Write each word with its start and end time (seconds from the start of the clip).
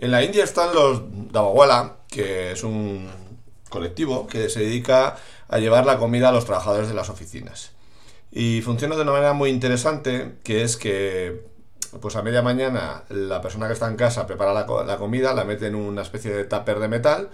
En 0.00 0.10
la 0.10 0.24
India 0.24 0.44
están 0.44 0.74
los 0.74 1.02
Dabawala, 1.30 1.98
que 2.08 2.52
es 2.52 2.64
un 2.64 3.06
colectivo 3.68 4.26
que 4.26 4.48
se 4.48 4.60
dedica 4.60 5.18
a 5.46 5.58
llevar 5.58 5.84
la 5.84 5.98
comida 5.98 6.30
a 6.30 6.32
los 6.32 6.46
trabajadores 6.46 6.88
de 6.88 6.94
las 6.94 7.10
oficinas. 7.10 7.72
Y 8.32 8.62
funciona 8.62 8.96
de 8.96 9.02
una 9.02 9.12
manera 9.12 9.34
muy 9.34 9.50
interesante, 9.50 10.36
que 10.42 10.62
es 10.62 10.78
que 10.78 11.44
pues 12.00 12.16
a 12.16 12.22
media 12.22 12.40
mañana 12.40 13.04
la 13.10 13.42
persona 13.42 13.66
que 13.66 13.74
está 13.74 13.88
en 13.88 13.96
casa 13.96 14.26
prepara 14.26 14.54
la, 14.54 14.96
comida, 14.96 15.34
la 15.34 15.44
mete 15.44 15.66
en 15.66 15.74
una 15.74 16.00
especie 16.00 16.30
de 16.32 16.44
tupper 16.44 16.78
de 16.78 16.88
metal 16.88 17.28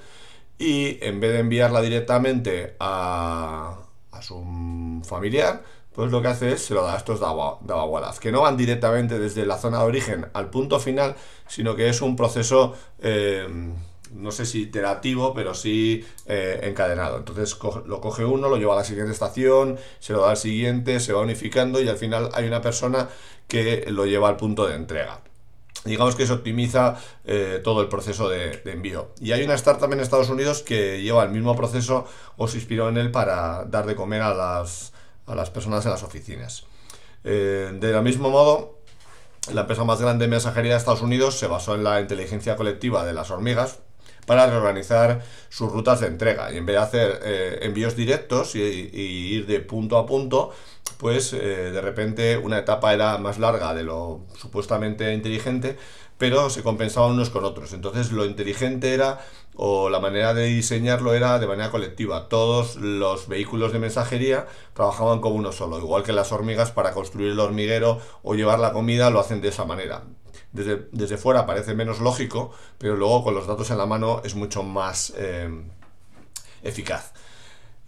y 0.58 0.98
en 1.04 1.20
vez 1.20 1.34
de 1.34 1.40
enviarla 1.40 1.80
directamente 1.82 2.74
a, 2.80 3.78
a 4.10 4.22
su 4.22 5.02
familiar, 5.04 5.62
pues 5.96 6.12
lo 6.12 6.20
que 6.20 6.28
hace 6.28 6.52
es 6.52 6.62
se 6.62 6.74
lo 6.74 6.82
da 6.82 6.92
a 6.92 6.98
estos 6.98 7.20
dabagualas, 7.20 8.20
que 8.20 8.30
no 8.30 8.42
van 8.42 8.58
directamente 8.58 9.18
desde 9.18 9.46
la 9.46 9.56
zona 9.56 9.78
de 9.78 9.84
origen 9.84 10.26
al 10.34 10.50
punto 10.50 10.78
final, 10.78 11.16
sino 11.48 11.74
que 11.74 11.88
es 11.88 12.02
un 12.02 12.16
proceso, 12.16 12.74
eh, 12.98 13.48
no 14.12 14.30
sé 14.30 14.44
si 14.44 14.64
iterativo, 14.64 15.32
pero 15.32 15.54
sí 15.54 16.06
eh, 16.26 16.60
encadenado. 16.64 17.16
Entonces 17.16 17.56
lo 17.86 18.00
coge 18.02 18.26
uno, 18.26 18.50
lo 18.50 18.58
lleva 18.58 18.74
a 18.74 18.76
la 18.76 18.84
siguiente 18.84 19.12
estación, 19.12 19.78
se 19.98 20.12
lo 20.12 20.20
da 20.20 20.30
al 20.32 20.36
siguiente, 20.36 21.00
se 21.00 21.14
va 21.14 21.22
unificando 21.22 21.80
y 21.80 21.88
al 21.88 21.96
final 21.96 22.28
hay 22.34 22.46
una 22.46 22.60
persona 22.60 23.08
que 23.48 23.86
lo 23.88 24.04
lleva 24.04 24.28
al 24.28 24.36
punto 24.36 24.66
de 24.66 24.74
entrega 24.74 25.22
digamos 25.84 26.16
que 26.16 26.26
se 26.26 26.32
optimiza 26.32 26.96
eh, 27.24 27.60
todo 27.62 27.80
el 27.80 27.88
proceso 27.88 28.28
de, 28.28 28.60
envío. 28.64 29.10
Y 29.20 29.30
hay 29.30 29.44
una 29.44 29.54
startup 29.54 29.92
en 29.92 30.00
Estados 30.00 30.30
Unidos 30.30 30.62
que 30.62 31.00
lleva 31.00 31.22
el 31.22 31.30
mismo 31.30 31.54
proceso 31.54 32.06
o 32.36 32.48
se 32.48 32.56
inspiró 32.56 32.88
en 32.88 32.96
él 32.96 33.12
para 33.12 33.64
dar 33.66 33.86
de 33.86 33.94
comer 33.94 34.22
a 34.22 34.34
las, 34.34 34.92
a 35.26 35.34
las 35.34 35.50
personas 35.50 35.84
en 35.84 35.90
las 35.90 36.02
oficinas. 36.02 36.64
Eh, 37.24 37.76
de 37.78 37.92
mismo 38.02 38.30
modo, 38.30 38.78
la 39.52 39.62
empresa 39.62 39.84
más 39.84 40.00
grande 40.00 40.26
de 40.26 40.30
mensajería 40.30 40.72
de 40.72 40.78
Estados 40.78 41.02
Unidos 41.02 41.38
se 41.38 41.46
basó 41.46 41.74
en 41.74 41.84
la 41.84 42.00
inteligencia 42.00 42.56
colectiva 42.56 43.04
de 43.04 43.12
las 43.12 43.30
hormigas 43.30 43.80
para 44.26 44.46
reorganizar 44.46 45.22
sus 45.48 45.72
rutas 45.72 46.00
de 46.00 46.08
entrega. 46.08 46.52
Y 46.52 46.58
en 46.58 46.66
vez 46.66 46.76
de 46.76 46.82
hacer 46.82 47.20
eh, 47.24 47.58
envíos 47.62 47.96
directos 47.96 48.54
y, 48.54 48.60
ir 48.60 49.46
de 49.46 49.60
punto 49.60 49.96
a 49.96 50.06
punto, 50.06 50.50
pues 50.98 51.32
eh, 51.32 51.38
de 51.38 51.80
repente 51.80 52.36
una 52.36 52.58
etapa 52.58 52.92
era 52.92 53.18
más 53.18 53.38
larga 53.38 53.74
de 53.74 53.84
lo 53.84 54.20
supuestamente 54.36 55.12
inteligente, 55.14 55.76
pero 56.18 56.50
se 56.50 56.62
compensaban 56.62 57.12
unos 57.12 57.30
con 57.30 57.44
otros. 57.44 57.72
Entonces 57.72 58.12
lo 58.12 58.24
inteligente 58.24 58.94
era, 58.94 59.20
o 59.54 59.88
la 59.90 60.00
manera 60.00 60.34
de 60.34 60.46
diseñarlo 60.46 61.14
era 61.14 61.38
de 61.38 61.46
manera 61.46 61.70
colectiva. 61.70 62.28
Todos 62.28 62.76
los 62.76 63.28
vehículos 63.28 63.72
de 63.72 63.78
mensajería 63.78 64.46
trabajaban 64.74 65.20
como 65.20 65.36
uno 65.36 65.52
solo, 65.52 65.78
igual 65.78 66.02
que 66.02 66.12
las 66.12 66.32
hormigas 66.32 66.70
para 66.72 66.92
construir 66.92 67.32
el 67.32 67.40
hormiguero 67.40 68.00
o 68.22 68.34
llevar 68.34 68.58
la 68.58 68.72
comida 68.72 69.10
lo 69.10 69.20
hacen 69.20 69.40
de 69.40 69.48
esa 69.48 69.64
manera. 69.64 70.04
Desde, 70.56 70.88
desde 70.90 71.18
fuera 71.18 71.46
parece 71.46 71.74
menos 71.74 72.00
lógico, 72.00 72.50
pero 72.78 72.96
luego 72.96 73.22
con 73.22 73.34
los 73.34 73.46
datos 73.46 73.70
en 73.70 73.78
la 73.78 73.86
mano 73.86 74.22
es 74.24 74.34
mucho 74.34 74.62
más 74.62 75.12
eh, 75.16 75.48
eficaz. 76.62 77.12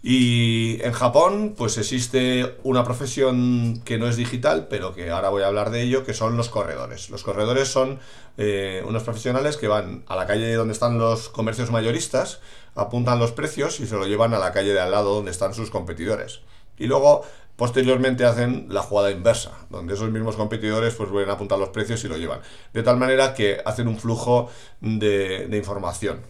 Y 0.01 0.81
en 0.81 0.93
Japón, 0.93 1.55
pues 1.57 1.77
existe 1.77 2.55
una 2.63 2.85
profesión 2.85 3.81
que 3.83 3.97
no 3.97 4.07
es 4.07 4.15
digital, 4.15 4.67
pero 4.69 4.95
que 4.95 5.09
ahora 5.09 5.27
voy 5.29 5.43
a 5.43 5.47
hablar 5.47 5.71
de 5.71 5.81
ello, 5.81 6.05
que 6.05 6.13
son 6.13 6.37
los 6.37 6.47
corredores. 6.47 7.09
Los 7.09 7.23
corredores 7.23 7.67
son 7.67 7.99
eh, 8.37 8.81
unos 8.87 9.03
profesionales 9.03 9.57
que 9.57 9.67
van 9.67 10.05
a 10.07 10.15
la 10.15 10.25
calle 10.25 10.53
donde 10.53 10.71
están 10.73 10.97
los 10.97 11.27
comercios 11.27 11.69
mayoristas, 11.69 12.39
apuntan 12.75 13.19
los 13.19 13.33
precios 13.33 13.81
y 13.81 13.87
se 13.87 13.95
lo 13.95 14.05
llevan 14.05 14.33
a 14.33 14.39
la 14.39 14.53
calle 14.53 14.71
de 14.71 14.79
al 14.79 14.91
lado 14.91 15.15
donde 15.15 15.31
están 15.31 15.53
sus 15.53 15.69
competidores. 15.69 16.39
Y 16.77 16.87
luego, 16.87 17.25
posteriormente, 17.59 18.23
hacen 18.23 18.67
la 18.69 18.81
jugada 18.81 19.11
inversa, 19.11 19.51
donde 19.69 19.93
esos 19.93 20.09
mismos 20.09 20.37
competidores 20.37 20.95
pues 20.95 21.09
vuelven 21.09 21.29
a 21.29 21.33
apuntar 21.33 21.59
los 21.59 21.69
precios 21.69 22.01
y 22.05 22.07
lo 22.07 22.15
llevan. 22.15 22.39
De 22.73 22.83
tal 22.83 22.95
manera 22.95 23.33
que 23.33 23.57
hacen 23.65 23.89
un 23.89 23.99
flujo 23.99 24.49
de, 24.79 25.49
información. 25.51 26.21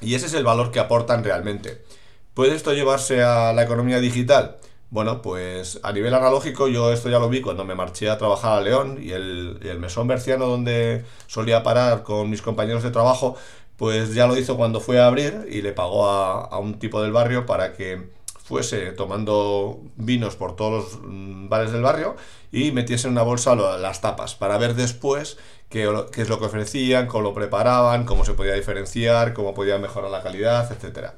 Y 0.00 0.14
ese 0.14 0.26
es 0.26 0.32
el 0.32 0.44
valor 0.44 0.70
que 0.70 0.80
aportan 0.80 1.24
realmente. 1.24 1.84
¿Puede 2.32 2.54
esto 2.54 2.72
llevarse 2.72 3.22
a 3.22 3.52
la 3.52 3.64
economía 3.64 4.00
digital? 4.00 4.56
Bueno, 4.88 5.20
pues 5.20 5.78
a 5.82 5.92
nivel 5.92 6.14
analógico 6.14 6.68
yo 6.68 6.90
esto 6.90 7.10
ya 7.10 7.18
lo 7.18 7.28
vi 7.28 7.42
cuando 7.42 7.66
me 7.66 7.74
marché 7.74 8.08
a 8.08 8.16
trabajar 8.16 8.58
a 8.58 8.62
León 8.62 8.96
y 8.98 9.12
el, 9.12 9.76
mesón 9.78 10.08
berciano 10.08 10.46
donde 10.46 11.04
solía 11.26 11.62
parar 11.62 12.02
con 12.02 12.30
mis 12.30 12.40
compañeros 12.40 12.82
de 12.82 12.90
trabajo, 12.90 13.36
pues 13.76 14.14
ya 14.14 14.26
lo 14.26 14.38
hizo 14.38 14.56
cuando 14.56 14.80
fue 14.80 14.98
a 14.98 15.06
abrir 15.06 15.46
y 15.50 15.60
le 15.60 15.72
pagó 15.72 16.08
a, 16.08 16.58
un 16.58 16.78
tipo 16.78 17.02
del 17.02 17.12
barrio 17.12 17.44
para 17.44 17.74
que 17.74 18.08
fuese 18.52 18.92
tomando 18.92 19.80
vinos 19.96 20.36
por 20.36 20.56
todos 20.56 20.92
los 20.92 21.00
mm, 21.02 21.48
bares 21.48 21.72
del 21.72 21.80
barrio 21.80 22.16
y 22.50 22.70
metiese 22.70 23.06
en 23.06 23.12
una 23.12 23.22
bolsa 23.22 23.54
las 23.54 24.02
tapas 24.02 24.34
para 24.34 24.58
ver 24.58 24.74
después 24.74 25.38
qué, 25.70 25.84
es 25.84 26.28
lo 26.28 26.38
que 26.38 26.44
ofrecían, 26.44 27.06
cómo 27.06 27.22
lo 27.22 27.32
preparaban, 27.32 28.04
cómo 28.04 28.26
se 28.26 28.34
podía 28.34 28.52
diferenciar, 28.52 29.32
cómo 29.32 29.54
podía 29.54 29.78
mejorar 29.78 30.10
la 30.10 30.22
calidad, 30.22 30.70
etcétera. 30.70 31.14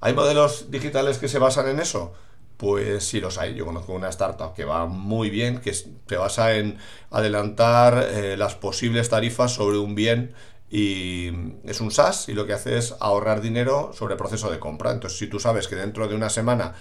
¿Hay 0.00 0.14
modelos 0.14 0.72
digitales 0.72 1.18
que 1.18 1.28
se 1.28 1.38
basan 1.38 1.68
en 1.68 1.78
eso? 1.78 2.12
Pues 2.56 3.04
sí 3.04 3.20
los 3.20 3.38
hay. 3.38 3.54
Yo 3.54 3.64
conozco 3.64 3.92
una 3.92 4.08
startup 4.08 4.54
que 4.54 4.64
va 4.64 4.86
muy 4.86 5.30
bien, 5.30 5.60
que 5.60 5.74
se 5.74 6.16
basa 6.16 6.56
en 6.56 6.78
adelantar 7.12 8.08
eh, 8.10 8.36
las 8.36 8.56
posibles 8.56 9.08
tarifas 9.08 9.52
sobre 9.52 9.78
un 9.78 9.94
bien 9.94 10.34
y 10.74 11.30
es 11.64 11.82
un 11.82 11.90
SaaS 11.90 12.30
y 12.30 12.32
lo 12.32 12.46
que 12.46 12.54
hace 12.54 12.78
es 12.78 12.94
ahorrar 12.98 13.42
dinero 13.42 13.90
sobre 13.92 14.14
el 14.14 14.18
proceso 14.18 14.50
de 14.50 14.58
compra. 14.58 14.90
Entonces, 14.90 15.18
si 15.18 15.26
tú 15.26 15.38
sabes 15.38 15.68
que 15.68 15.76
dentro 15.76 16.08
de 16.08 16.14
una 16.14 16.30
semana 16.30 16.72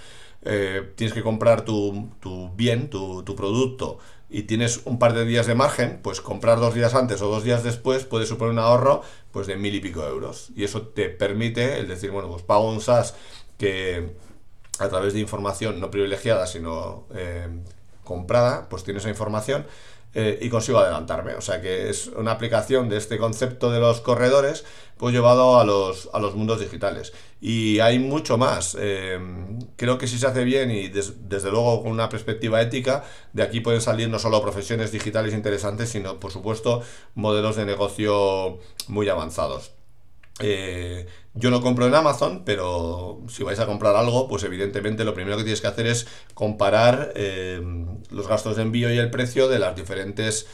eh, 0.44 0.94
tienes 0.96 1.13
que 1.13 1.22
comprar 1.22 1.66
tu, 1.66 2.09
bien, 2.56 2.90
tu, 2.90 3.24
tu, 3.24 3.35
producto, 3.35 4.00
y 4.29 4.44
tienes 4.44 4.79
un 4.85 4.97
par 4.97 5.13
de 5.13 5.25
días 5.25 5.46
de 5.46 5.56
margen, 5.56 6.00
pues 6.02 6.22
comprar 6.22 6.62
dos 6.62 6.74
días 6.74 6.96
antes 6.96 7.22
o 7.22 7.28
dos 7.28 7.44
días 7.44 7.66
después 7.66 8.06
puede 8.06 8.25
suponer 8.25 8.53
un 8.53 8.59
ahorro 8.59 9.02
pues 9.31 9.46
de 9.46 9.57
mil 9.57 9.75
y 9.75 9.81
pico 9.81 10.08
euros. 10.08 10.52
Y 10.56 10.63
eso 10.63 10.84
te 10.84 11.09
permite 11.09 11.78
el 11.78 11.90
decir, 11.90 12.12
bueno, 12.12 12.29
pues 12.29 12.44
pago 12.44 12.72
un 12.72 12.79
SaaS 12.79 13.13
que 13.58 14.16
a 14.79 14.88
través 14.88 15.12
de 15.12 15.19
información 15.19 15.81
no 15.81 15.91
privilegiada, 15.91 16.47
sino 16.47 17.08
eh, 17.13 17.50
comprada, 18.06 18.69
pues 18.69 18.85
tiene 18.85 19.02
esa 19.02 19.09
información 19.09 19.66
eh, 20.14 20.40
y 20.42 20.50
consigo 20.50 20.80
adelantarme. 20.80 21.36
O 21.36 21.42
sea 21.42 21.62
que 21.62 21.90
es 21.90 22.08
una 22.08 22.32
aplicación 22.32 22.90
de 22.90 22.98
este 22.98 23.18
concepto 23.18 23.72
de 23.72 23.80
los 23.80 24.02
corredores, 24.02 24.66
pues 24.98 25.14
llevado 25.14 25.60
a 25.60 25.66
los, 25.66 26.10
a 26.14 26.20
los 26.20 26.36
mundos 26.36 26.60
digitales. 26.60 27.14
Y 27.40 27.80
hay 27.80 28.00
mucho 28.00 28.38
más. 28.38 28.78
Eh, 28.80 29.20
creo 29.78 29.98
que 29.98 30.08
si 30.08 30.18
se 30.18 30.28
hace 30.28 30.44
bien 30.44 30.70
y 30.72 30.90
desde 30.90 31.50
luego 31.52 31.84
con 31.84 31.92
una 31.92 32.10
perspectiva 32.10 32.62
ética, 32.62 33.04
de 33.34 33.44
aquí 33.44 33.62
pueden 33.62 33.82
salir 33.82 34.10
no 34.10 34.20
solo 34.20 34.42
profesiones 34.42 34.92
digitales 34.92 35.34
interesantes, 35.34 35.90
sino 35.90 36.20
por 36.20 36.32
supuesto 36.32 36.82
modelos 37.16 37.56
de 37.56 37.66
negocio 37.66 38.60
muy 38.88 39.10
avanzados. 39.10 39.72
Eh, 40.40 41.06
yo 41.34 41.50
no 41.50 41.62
compro 41.62 41.88
en 41.88 41.96
Amazon, 41.96 42.44
pero 42.46 43.22
si 43.30 43.44
vais 43.44 43.59
a 43.59 43.66
comprar 43.66 43.96
algo, 43.96 44.28
pues 44.28 44.44
evidentemente 44.44 45.03
lo 45.03 45.14
primero 45.14 45.38
que 45.38 45.44
tienes 45.44 45.62
que 45.62 45.68
hacer 45.68 45.88
es 45.88 46.08
comparar 46.34 47.14
eh, 47.16 47.62
los 48.09 48.28
gastos 48.28 48.56
de 48.58 48.64
envío 48.64 48.94
y 48.94 48.97
el 48.97 49.09
precio 49.09 49.47
de 49.47 49.59
las 49.59 49.75
diferentes 49.75 50.47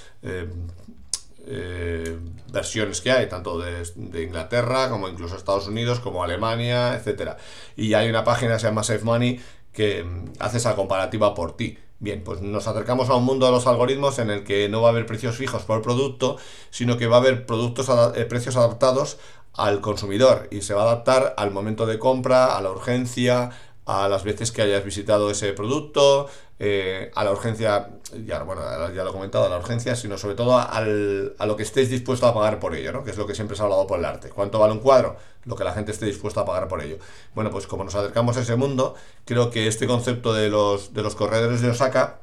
eh, 1.50 2.18
versiones 2.52 3.02
que 3.02 3.12
hay, 3.12 3.28
tanto 3.28 3.60
de, 3.60 3.84
Inglaterra 4.22 4.90
como 4.90 5.08
incluso 5.08 5.38
Estados 5.38 5.68
Unidos, 5.68 6.00
como 6.00 6.24
Alemania, 6.24 6.96
etc. 6.96 7.38
Y 7.76 7.94
hay 7.94 8.10
una 8.10 8.24
página 8.24 8.54
que 8.54 8.60
se 8.60 8.68
llama 8.68 8.84
Save 8.84 9.04
Money 9.04 9.40
que 9.72 10.04
mm, 10.04 10.34
hace 10.40 10.58
esa 10.58 10.76
comparativa 10.76 11.34
por 11.34 11.56
ti. 11.56 11.78
Bien, 12.00 12.24
pues 12.24 12.42
nos 12.42 12.68
acercamos 12.68 13.10
a 13.10 13.16
un 13.16 13.24
mundo 13.26 13.48
de 13.48 13.52
los 13.52 13.66
algoritmos 13.66 14.20
en 14.20 14.30
el 14.30 14.44
que 14.44 14.70
no 14.70 14.82
va 14.82 14.90
a 14.90 14.92
haber 14.92 15.08
precios 15.08 15.36
fijos 15.36 15.64
por 15.64 15.82
producto, 15.82 16.38
sino 16.70 16.98
que 16.98 17.08
va 17.08 17.16
a 17.16 17.20
haber 17.20 17.48
productos 17.48 17.90
precios 18.30 18.56
adaptados 18.56 19.18
al 19.58 19.82
consumidor 19.82 20.48
y 20.52 20.62
se 20.62 20.74
va 20.74 20.84
a 20.84 20.86
adaptar 20.86 21.34
al 21.36 21.52
momento 21.52 21.86
de 21.86 22.00
compra, 22.00 22.56
a 22.58 22.62
la 22.62 22.72
urgencia, 22.72 23.50
a 23.86 24.08
las 24.08 24.24
veces 24.24 24.52
que 24.52 24.62
hayas 24.62 24.86
visitado 24.86 25.32
ese 25.32 25.54
producto, 25.54 26.28
eh, 26.60 27.12
a 27.16 27.24
la 27.24 27.32
urgencia, 27.32 27.90
ya, 28.26 28.44
bueno, 28.44 28.62
ya 28.94 29.04
lo 29.04 29.10
he 29.10 29.14
comentado, 29.14 29.46
a 29.46 29.50
la 29.50 29.58
urgencia, 29.58 29.96
sino 29.96 30.18
sobre 30.18 30.36
todo 30.36 30.58
al, 30.58 31.36
a 31.38 31.46
lo 31.46 31.56
que 31.56 31.64
estéis 31.64 31.90
dispuesto 31.90 32.28
a 32.28 32.34
pagar 32.34 32.60
por 32.60 32.76
ello, 32.76 32.92
¿no? 32.92 33.04
que 33.04 33.12
es 33.12 33.18
lo 33.18 33.26
que 33.26 33.34
siempre 33.34 33.56
se 33.56 33.64
ha 33.64 33.66
hablado 33.66 33.88
por 33.88 33.98
el 33.98 34.06
arte. 34.06 34.30
¿Cuánto 34.30 34.60
vale 34.60 34.74
un 34.74 34.80
cuadro? 34.80 35.18
Lo 35.46 35.56
que 35.56 35.64
la 35.64 35.74
gente 35.74 35.92
esté 35.92 36.06
dispuesta 36.06 36.42
a 36.42 36.46
pagar 36.46 36.68
por 36.68 36.82
ello. 36.82 36.98
Bueno, 37.34 37.50
pues 37.50 37.66
como 37.66 37.84
nos 37.84 37.96
acercamos 37.96 38.38
a 38.38 38.42
ese 38.42 38.56
mundo, 38.56 38.96
creo 39.26 39.50
que 39.50 39.68
este 39.68 39.88
concepto 39.88 40.34
de 40.34 40.50
los, 40.50 40.94
de 40.94 41.02
los 41.02 41.16
corredores 41.16 41.62
de 41.62 41.70
Osaka 41.70 42.22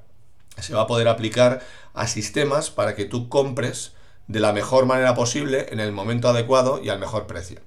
se 0.58 0.74
va 0.74 0.82
a 0.82 0.86
poder 0.86 1.08
aplicar 1.08 1.62
a 1.94 2.06
sistemas 2.06 2.70
para 2.70 2.94
que 2.94 3.06
tú 3.06 3.28
compres 3.28 3.92
de 4.26 4.40
la 4.40 4.52
mejor 4.52 4.86
manera 4.86 5.14
posible, 5.14 5.66
en 5.70 5.80
el 5.80 5.92
momento 5.92 6.28
adecuado 6.28 6.80
y 6.82 6.88
al 6.88 6.98
mejor 6.98 7.26
precio. 7.26 7.60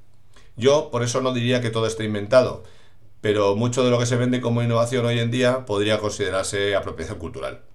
Yo 0.56 0.90
por 0.92 1.04
eso 1.04 1.22
no 1.22 1.34
diría 1.34 1.62
que 1.62 1.70
todo 1.70 1.86
esté 1.86 2.04
inventado, 2.04 2.64
pero 3.22 3.56
mucho 3.56 3.84
de 3.84 3.92
lo 3.92 4.00
que 4.00 4.06
se 4.06 4.16
vende 4.16 4.42
como 4.42 4.64
innovación 4.64 5.06
hoy 5.06 5.20
en 5.20 5.32
día 5.32 5.66
podría 5.66 6.00
considerarse 6.00 6.76
apropiación 6.76 7.20
cultural. 7.20 7.67